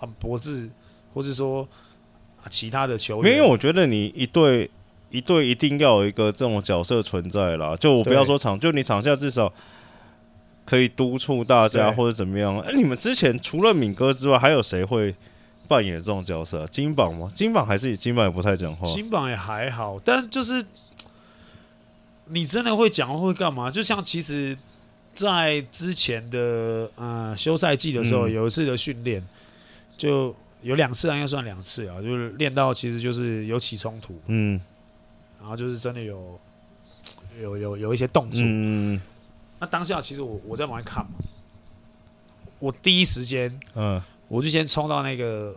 [0.00, 0.68] 啊柏智，
[1.14, 1.66] 或是说。
[2.50, 4.68] 其他的球员，因为我觉得你一队
[5.10, 7.76] 一队一定要有一个这种角色存在啦。
[7.76, 9.54] 就我不要说场，就你场下至少
[10.64, 12.58] 可以督促大家或者怎么样。
[12.58, 15.14] 哎，你们之前除了敏哥之外，还有谁会
[15.68, 16.66] 扮演这种角色？
[16.66, 17.30] 金榜吗？
[17.32, 18.84] 金榜还是金榜也不太讲话。
[18.84, 20.66] 金榜也还好，但就是
[22.32, 23.70] 你真的会讲会干嘛？
[23.70, 24.56] 就像其实，
[25.14, 29.22] 在之前的呃休赛季的时候，有一次的训练
[29.96, 30.34] 就。
[30.62, 34.60] 有两次啊，应该算两次啊，就是练到其实就是有起冲突，嗯，
[35.40, 36.38] 然后就是真的有
[37.40, 39.02] 有有有一些动作，嗯，
[39.58, 41.10] 那当下其实我我在往外看嘛，
[42.60, 45.56] 我第一时间，嗯，我就先冲到那个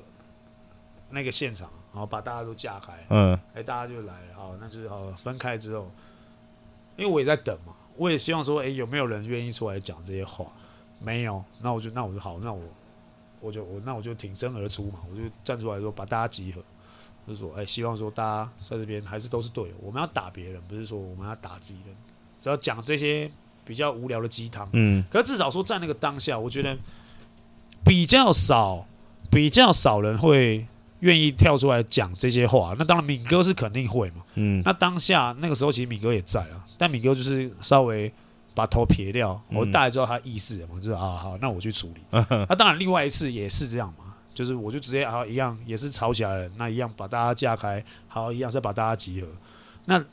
[1.11, 5.91] 那个现场，然后把大家都架开，嗯，哎，大家就来，好，那就是好分开之后，
[6.97, 10.45] 因为我也在等嘛，我也希望说，哎，有没有人愿意出来讲这些话？
[10.99, 12.61] 没有，那我就那我就好，那我。
[13.41, 16.59] 我就我那我就挺身而出嘛，我就站出来说把大家集合，
[17.27, 21.95] 就是说哎、欸，希望说大家在这边还是都是队友，我们要打别人，不是说我们要打自己人，
[22.41, 23.29] 只要讲这些
[23.63, 24.67] 比较无聊的鸡汤。
[24.71, 26.75] 嗯，可是至少说在那个当下，我觉得
[27.83, 28.87] 比较少，
[29.29, 30.65] 比较少人会
[31.05, 32.75] 愿意跳出来讲这些话。
[32.77, 34.23] 那当然，敏哥是肯定会嘛。
[34.33, 38.11] 嗯，那当下那个时候，其实敏哥也在啊，但敏哥就是稍微
[38.53, 42.01] 把头撇掉，我大概知道他意思了嘛，就是啊好，那我去处理。
[42.49, 44.03] 那当然，另外一次也是这样嘛。
[44.33, 49.27] 就是我就直接啊一样也是吵起来了，那一样把大家架开，好一样再把大家集合。
[49.85, 50.03] 那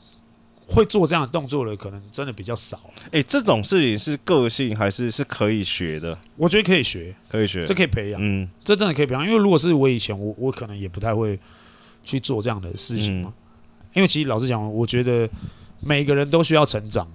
[0.67, 2.79] 会做这样的动作的可能真的比较少。
[3.05, 6.17] 哎、欸，这种事情是个性还是是可以学的？
[6.35, 8.19] 我觉得可以学，可以学，这可以培养。
[8.23, 9.25] 嗯，这真的可以培养。
[9.25, 11.39] 因为如果是我以前，我我可能也不太会
[12.03, 13.33] 去做这样的事情嘛。
[13.35, 13.39] 嗯、
[13.93, 15.29] 因为其实老实讲，我觉得
[15.79, 17.07] 每个人都需要成长。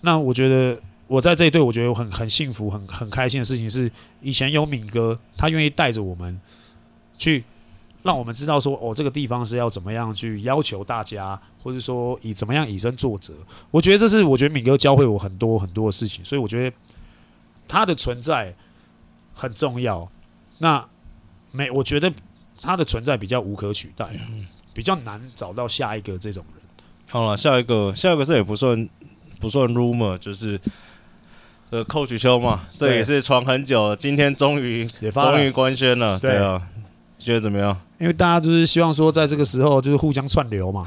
[0.00, 0.80] 那我觉得。
[1.10, 3.90] 我在这一队，我觉得我很很幸福、很很开心的事情是，
[4.22, 6.40] 以前有敏哥，他愿意带着我们
[7.18, 7.42] 去，
[8.02, 13.32] 让我们知道说，哦，这个地方是要怎么样去要求大家，或者说以怎么样以身作则。
[13.70, 16.76] 我觉得这是我觉得敏哥教会我很多很多的事情，所以我觉得
[17.68, 18.54] 他的存在
[19.34, 20.10] 很重要。
[20.58, 20.84] 那
[21.52, 22.12] 没，我觉得
[22.60, 24.08] 他的存在比较无可取代，
[24.72, 26.62] 比较难找到下一个这种人。
[27.08, 28.88] 好了，下一个，下一个这也不算
[29.40, 30.60] 不算 rumor，就是。
[31.72, 36.60] 呃，Coach 邱嘛，这也是传很久了，今天终于终于官宣了，对啊，
[37.20, 37.78] 觉得怎么样？
[37.98, 40.86] 因为大家就是希望说，在这个时候就是互相串流嘛。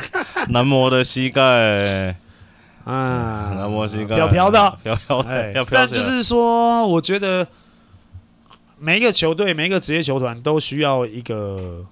[0.50, 1.42] 男模的膝盖
[2.84, 5.66] 啊，男模膝盖飘飘的，飘飘的，飘飘。
[5.70, 7.46] 但就是说，我觉得
[8.78, 11.84] 每一个球队、每一个职业球团都需要一个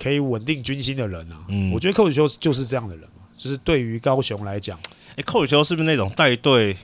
[0.00, 1.38] 可以稳定军心的人啊。
[1.48, 4.78] 嗯，我觉得 Coach 邱就是这样的人嘛，就是对于高雄来讲，
[5.16, 6.76] 哎，Coach 邱是不是那种带队？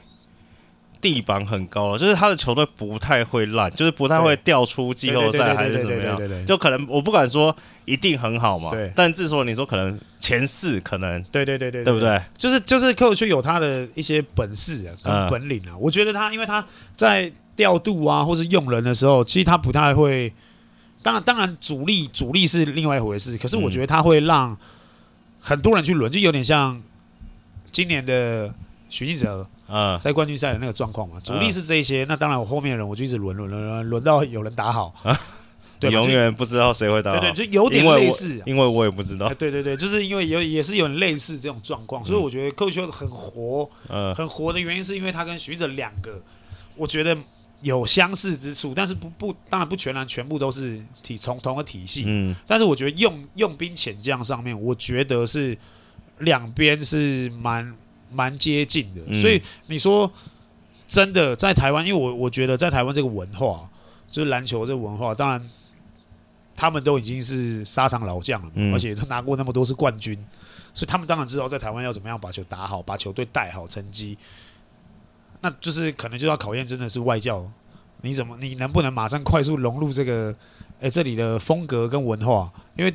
[1.07, 8.93] 地板很高，就是他的球队不太会烂，就是不太会掉出季后赛还是怎么样，就可能我不敢说一定很好嘛，对。
[8.97, 12.21] 但至少你说可能前四可能，对对对对，对不对？
[12.37, 15.75] 就是就是 Coach 有他的一些本事啊，跟本领啊。
[15.75, 16.67] 嗯、我觉得他因为他
[16.97, 20.33] 在调度啊，或是用人的时候，其实他不太会。
[21.05, 24.59] 当然当然主力主力是另外一回事，可是我觉得他会让
[25.39, 26.83] 很多人去轮，就有点像
[27.71, 28.53] 今年的
[28.89, 29.47] 许晋哲。
[29.69, 34.95] 啊，在冠军赛的那个状况嘛，主力是这些，那当然我后面的人我就一直轮轮轮轮轮到有人打好，
[35.81, 46.23] 对，永远不知道谁会打好，对对，就有点类似，因为我也不知道，对对对，就是因为有也是有点类似这种状况，所以我觉得 Coach 很活，呃很活的原因是因为他跟许晋哲两个，
[46.77, 47.17] 我觉得
[47.63, 55.59] 有相似之处，但是不不，当然不全然全部都是体从同个体系，嗯，但是我觉得用用兵遣将上面，我觉得是
[56.19, 57.75] 两边是蛮。
[58.13, 60.11] 蛮接近的，所以你说
[60.87, 63.69] 真的在台湾，因为我我觉得在台湾这个文化，
[64.11, 65.51] 就是篮球这个文化，当然
[66.55, 70.17] 他们都已经是沙场老将了，而且都拿过那么多次冠军，
[70.73, 74.17] 所以他们当然知道在台湾要怎么样把球打好，把球队带好成绩。
[75.41, 77.51] 那就是可能就要考验真的是外教，
[78.03, 80.35] 你怎么你能不能马上快速融入这个
[80.81, 82.51] 哎这里的风格跟文化？
[82.77, 82.95] 因为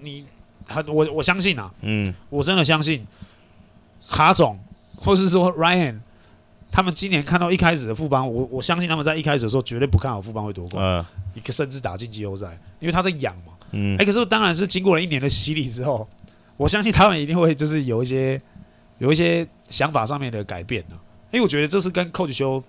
[0.00, 0.24] 你
[0.66, 3.06] 很我我相信啊，嗯，我真的相信。
[4.08, 4.58] 卡总，
[4.96, 6.00] 或是说 Ryan，
[6.70, 13.52] 他们今年看到一开始的富邦，我我相信他们在一开始的时候绝对不看好富邦会夺冠，一个、uh, 甚至打进季后赛，因为他在养嘛。
[13.72, 16.08] 嗯，哎、欸，可是当然是经过了一年的洗礼之后，
[16.56, 18.40] 我相信他们一定会就是有一些
[18.98, 20.96] 有一些想法上面的改变的，
[21.30, 22.62] 因为我觉得这是跟 Coach 修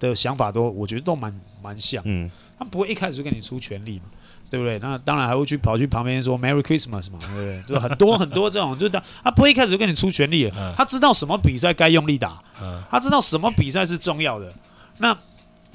[0.00, 2.02] 的想法都，我觉得都蛮蛮像。
[2.06, 4.06] 嗯，他们不会一开始就跟你出全力嘛。
[4.50, 4.78] 对不对？
[4.78, 7.62] 那当然还会去跑去旁边说 Merry Christmas 嘛，对不对？
[7.68, 12.42] 就很多 很多这种，就他他不会一开始就跟你出全力，他知道什么比赛该用力打，
[12.90, 14.52] 他知道什么比赛是重要的，
[14.98, 15.16] 那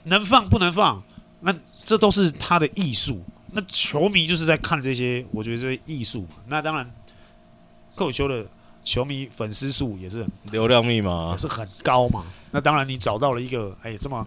[0.05, 1.01] 能放不能放，
[1.41, 1.53] 那
[1.85, 3.23] 这都是他的艺术。
[3.51, 6.35] 那球迷就是在看这些，我觉得这些艺术嘛。
[6.47, 6.91] 那当然
[7.95, 8.43] ，Coach 邱的
[8.83, 12.23] 球迷粉丝数也是流量密码也是很高嘛。
[12.49, 14.25] 那当然你找到了一个哎这么。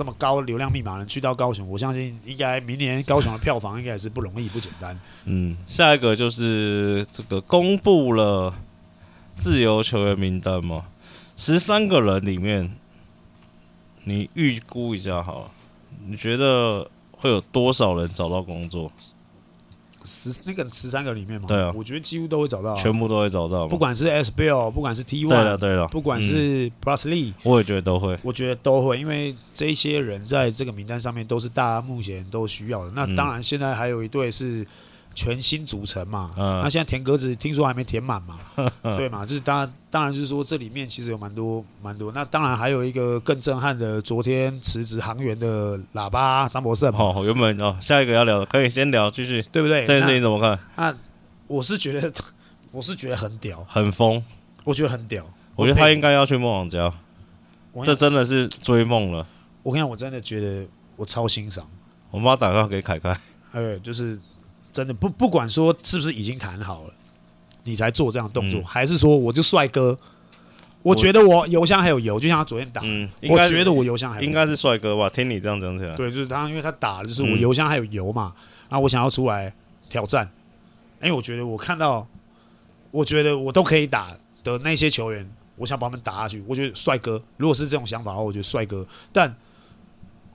[0.00, 4.98] 这么高流量密码能去到高雄，我相信应该明年高雄的票房应该也是不容易、不简单。
[5.26, 8.54] 嗯，下一个就是这个公布了
[9.36, 10.86] 自由球员名单吗，
[11.36, 12.74] 十三个人里面，
[14.04, 15.50] 你预估一下好了，
[16.06, 18.90] 你觉得会有多少人找到工作？
[20.04, 32.92] 十那个十三个里面嘛，对啊，我觉得几乎都会找到，全部都会找到，不管是 S Bill，不管是 T1，对了对了，不管是 Plus Lee，我也觉得都会，我觉得都会，因为这些人在这个名单上面都是大家目前都需要的。
[32.94, 34.66] 那当然，现在还有一对是。
[35.20, 38.38] 全新组成嘛，嗯、那现在填格子听说还没填满嘛，
[38.96, 39.26] 对嘛？
[39.26, 42.10] 就是当然，当然就是说这里面其实有蛮多蛮多。
[42.12, 46.90] 那当然还有一个更震撼的，昨天辞职航员的喇叭张博胜。
[46.96, 49.84] 哦，原本哦，下一个要聊，可以先聊继续，对不对？
[49.84, 50.58] 这件事情怎么看？
[50.76, 50.96] 那
[51.48, 52.10] 我是觉得，
[52.72, 54.24] 我是觉得很屌，很疯，
[54.64, 55.22] 我觉得很屌。
[55.54, 56.94] 我觉得他应该要去梦想家。
[57.84, 59.26] 这真的是追梦了。
[59.62, 61.66] 我跟你讲，我真的觉得我超欣赏。
[62.10, 63.20] 我们把打电话给凯凯，
[63.52, 64.18] 哎，就是
[64.72, 66.94] 真的不不管说是不是已经谈好了，
[67.64, 69.98] 你才做这样的动作，嗯、还是说我就帅哥？
[70.82, 75.10] 我觉得我油箱还有油，就像他昨天打，嗯，我觉得我油箱还有油应该是帅哥吧？
[75.10, 78.32] 听你这样讲起来，对，就是他，因为他打的就是我油箱还有油嘛，
[78.70, 79.52] 然后我想要出来
[79.90, 80.30] 挑战，
[81.02, 82.06] 因为我觉得我看到，
[82.90, 86.42] 我觉得我都可以打的那些球员，我想把他们打下去。
[86.48, 89.36] 我觉得帅哥，如果是这种想法的话，我觉得帅哥，但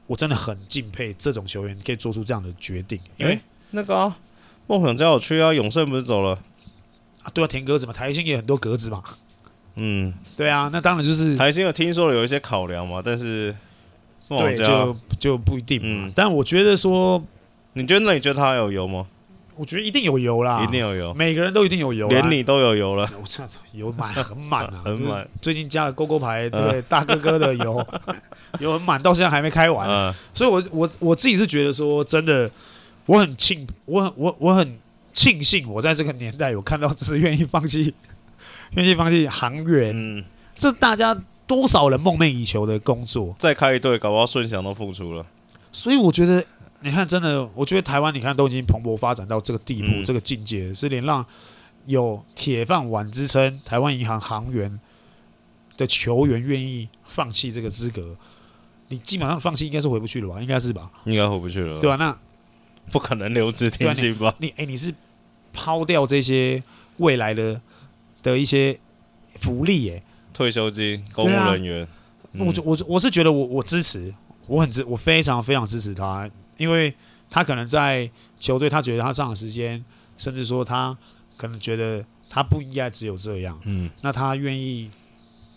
[0.05, 2.99] 我真的很敬佩这种球员可以做出这样的决定。
[3.17, 4.15] 因为、欸、那个啊，
[4.67, 6.31] 梦想家有去啊，永盛不是走了
[7.23, 7.29] 啊？
[7.33, 9.03] 对啊，填格子嘛，台新也很多格子嘛。
[9.75, 13.55] 嗯，对啊，那当然就是台新有听说了有一些考量嘛，但是
[14.29, 16.07] 对就就不一定嘛。
[16.07, 17.23] 嗯，但我觉得说，
[17.73, 19.05] 你觉得那你觉得他有油吗？
[19.57, 23.09] 我觉得一定有油啦，一定有油，每个人都一定有油，连你都有油了。
[23.21, 25.25] 我操，油满很满啊， 很满。
[25.41, 27.85] 最近加了勾勾牌，对大哥哥的油，
[28.59, 30.13] 油很满，到现在还没开完。
[30.33, 32.51] 所以我我我自己是觉得说，真的，
[33.05, 34.79] 我很庆，我很我我很
[35.13, 37.93] 庆幸，我在这个年代有看到，只是愿意放弃。
[38.73, 41.15] 愿意放弃航员，嗯，这大家
[41.45, 43.33] 多少人梦寐以求的工作。
[43.37, 45.25] 再开一队，搞不好顺祥都复出了。
[45.71, 46.43] 所以我觉得，
[46.81, 51.23] 你看，真的，我觉得台湾，你看都已经蓬勃发展到这个地步，嗯、这个境界，是连让
[51.85, 54.79] 有铁饭碗之称台湾银行行员
[55.77, 58.15] 的球员愿意放弃这个资格。
[58.87, 60.41] 你基本上放弃，应该是回不去了吧？
[60.41, 60.91] 应该是吧？
[61.05, 61.95] 应该回不去了，对吧？
[61.97, 62.17] 那
[62.91, 64.35] 不可能留职停薪吧？
[64.39, 64.93] 你哎、欸，你是
[65.53, 66.63] 抛掉这些
[66.97, 67.61] 未来的？
[68.23, 68.79] 的一些
[69.35, 70.01] 福利耶，
[70.33, 71.87] 退休金、公务人员，
[72.39, 74.11] 我我我是觉得我我支持，
[74.47, 76.91] 我很支，我非常非常支持他，因为
[77.29, 79.85] 他可能在球队，他觉得他上场时间，
[80.17, 80.97] 甚至说他
[81.37, 84.89] 可能觉得他不应该只有这样，嗯，那他愿意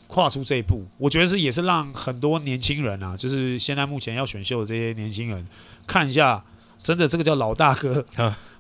[0.07, 5.49] 跨出这一步，我觉得是也是让很多年轻人啊，就是现在目前要选秀的这些年轻人
[5.87, 6.45] 看一下，
[6.83, 8.05] 真的这个叫老大哥。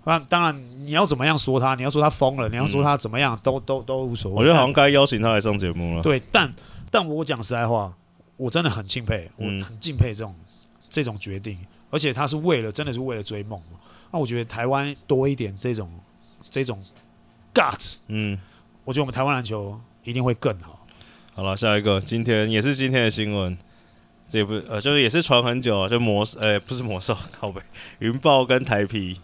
[0.04, 1.74] 那当然，你要怎么样说他？
[1.74, 4.38] 你要说他疯了，你要说他怎么样，嗯、都都都无所谓。
[4.38, 6.02] 我觉得好像该邀请他来上节目了。
[6.02, 6.50] 对，但
[6.90, 7.92] 但我讲实在话，
[8.38, 10.44] 我真的很敬佩，我很敬佩这种、嗯、
[10.88, 11.58] 这种决定，
[11.90, 13.60] 而且他是为了，真的是为了追梦。
[14.10, 15.90] 那我觉得台湾多一点这种
[16.48, 16.82] 这种
[17.52, 18.38] guts，嗯，
[18.84, 20.86] 我觉得我们台湾篮球一定会更好。
[21.34, 23.58] 好了，下一个，今天也是今天的新闻，
[24.28, 27.60] 这也不呃，就是也是传很久啊，就魔呃、欸，不是魔兽，靠北，
[28.00, 29.18] 云豹跟台啤。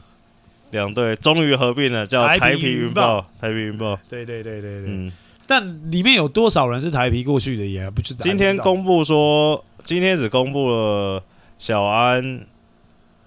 [0.71, 3.25] 两队终于合并了，叫台啤云豹。
[3.38, 4.88] 台啤云豹，对对对对对。
[4.88, 5.12] 嗯，
[5.47, 8.21] 但里面有多少人是台皮过去的也不知道。
[8.25, 11.23] 今天公布说，今天只公布了
[11.61, 12.45] 小安、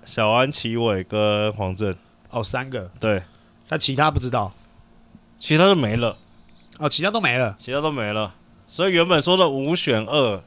[0.03, 1.95] 小安、齐伟跟黄振。
[2.31, 2.91] 哦，三个。
[2.99, 3.23] 对，
[3.69, 4.51] 但其他不知道，
[5.37, 6.17] 其他都没了。
[6.79, 8.35] 哦，其他都没了，其他都没了。
[8.67, 10.43] 所以原本说的五选二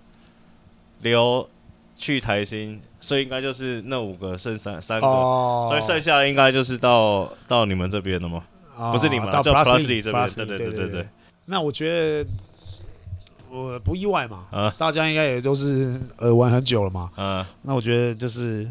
[1.00, 1.48] 留
[1.96, 2.80] 去台新。
[3.02, 8.44] 所以应该就是那五个剩三三个，哦、所以剩下的应该就是到到你们这边了吗？
[8.76, 10.28] 哦、不是你们，到 Plus 这边。
[10.28, 11.08] 对对对对对。
[11.46, 12.30] 那我觉得
[13.50, 17.10] 我不意外嘛，啊、大家应该也都是呃玩很久了嘛。
[17.16, 17.48] 嗯、啊。
[17.62, 18.70] 那我觉得就是，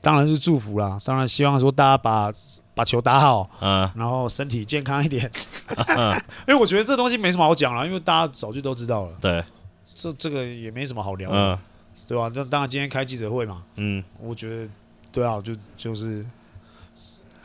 [0.00, 2.32] 当然是祝福啦，当然希望说大家把
[2.72, 5.28] 把球打好，嗯、啊，然后身体健康一点。
[5.74, 9.12] 啊、 因为我觉得这东西没什么好讲了，因为大家早就都知道了。
[9.20, 9.42] 对。
[10.00, 11.36] 这这个也没什么好聊的。
[11.36, 11.58] 嗯
[12.08, 12.28] 对吧？
[12.34, 13.62] 那当然，今天开记者会嘛。
[13.76, 14.68] 嗯，我觉得，
[15.12, 16.26] 对啊，就就是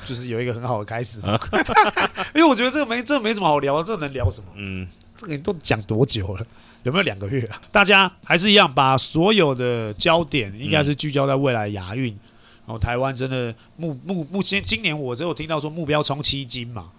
[0.03, 1.37] 就是有一个很好的开始嘛。
[2.33, 4.47] 因为我觉得这个没这个没什么好聊的，这个能聊什么？
[4.55, 6.47] 嗯，这个都讲多久了？
[6.81, 7.61] 有没有两个月啊？
[7.71, 12.07] 大家还是一样，把所有的焦点应该是聚焦在未来亚运。
[12.65, 16.89] 然后台湾真的目目目前今年我只有听到说目标冲七金嘛？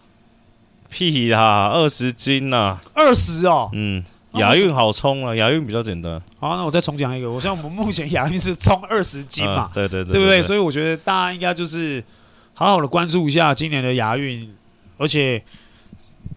[0.89, 3.71] 屁啦，二十金呐，二十哦。
[3.73, 4.05] 嗯。
[4.39, 5.35] 亚运好冲啊！
[5.35, 6.21] 亚运比较简单。
[6.39, 7.31] 好，那我再重讲一个。
[7.31, 10.43] 我像我们目前亚运是冲二十金嘛，对对对，对不对？
[10.43, 12.03] 所以我觉得大家应该就是
[12.55, 14.55] 好好的关注一下今年的亚运，
[14.99, 15.43] 而且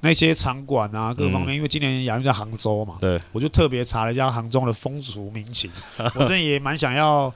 [0.01, 5.69] 那些场馆啊各方面，因为今年亚运在杭州嘛，对，我就特别查了一下杭州的风俗民情，
[6.15, 7.33] 我真的也蛮想要，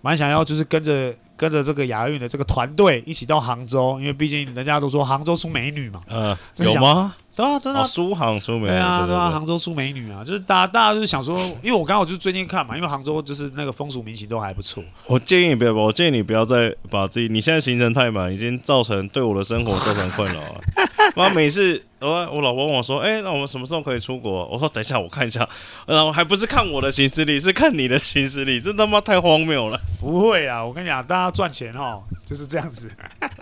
[0.00, 7.14] 蛮想要，就是跟着跟着这个亚运的这个团队一起到杭州，因为毕竟人家都说杭州出美女嘛，嗯，有吗？
[7.36, 14.82] 对啊，真的，苏杭出美女，对啊，对啊，杭州出美女啊，就是大家，大家就是想说，因为我刚好就最近看嘛，因为杭州就是那个风俗民情都还不错。
[15.06, 20.60] 我建议你不要，我建议你不要再把自己，你现在行程太满，已经造成对我的生活造成困扰了。
[21.16, 24.46] 然后每次我我老婆问我说，哎，那我们什么时候可以出国？
[24.46, 25.46] 我说等一下我看一下，
[25.86, 29.80] 然后还不是看我的行事历，是看你的行事历，这他妈太荒谬了。
[30.00, 32.88] 不会啊，我跟你讲，大家赚钱哦就是这样子。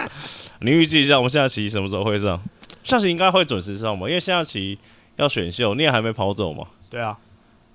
[0.61, 2.41] 你预计一下，我们下期什么时候会上？
[2.85, 4.79] 下期应该会准时上吧，因为下期
[5.17, 6.67] 要选秀，你也还没跑走嘛。
[6.91, 7.17] 对啊，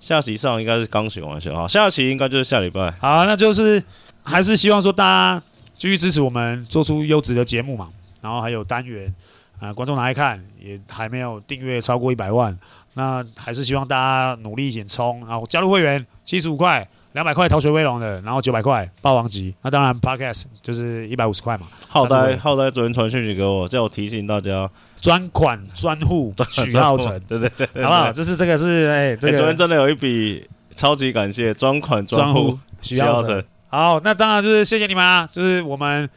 [0.00, 2.90] 下期上应该是刚选完秀，啊，下期应该就是下礼拜。
[3.00, 3.82] 好，那就是
[4.22, 5.42] 还是希望说大家
[5.74, 7.88] 继续支持我们，做出优质的节目嘛。
[8.20, 9.12] 然后还有单元
[9.60, 12.58] 啊、呃，观众拿来看也还没有订阅超过一百万，
[12.94, 16.88] 那还是希望大家努力一点冲，然后加入会员七十五块。
[17.12, 21.66] 两百块逃学威龙的，然后九百块霸王级，那当然 Podcast 就是一百五十块嘛。
[21.88, 24.70] 浩呆浩呆昨天传讯息给我，叫我提醒大家
[25.00, 28.12] 专款专户许浩成，对对对，好不好？
[28.12, 33.42] 这是这个是哎，这个昨天真的有一笔超级感谢专款专户许浩成。
[33.68, 36.08] 好，那当然就是谢谢你们啊，就是我们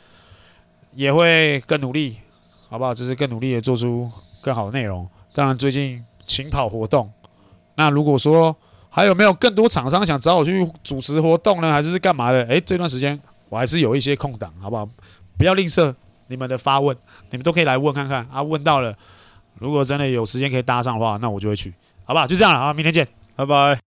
[0.94, 2.18] 也会更努力，
[2.70, 2.94] 好不好？
[2.94, 4.10] 就是更努力的做出
[4.42, 5.08] 更好的内容。
[5.34, 7.12] 当然最近勤跑活动，
[7.76, 8.56] 那如果说。
[8.94, 11.72] 还有没有更多厂商想找我去主持活动呢？
[11.72, 12.44] 还是是干嘛的？
[12.44, 13.18] 诶，这段时间
[13.48, 14.86] 我还是有一些空档，好不好？
[15.38, 15.96] 不要吝啬
[16.32, 16.98] 你们的发问，
[17.30, 18.42] 你们都可以来问看看啊。
[18.42, 18.96] 问到了，
[19.60, 21.72] 如果真的有时间可以搭上的话，那我就会去，
[22.06, 22.26] 好吧？
[22.26, 23.91] 就这样了啊，明天见，拜拜。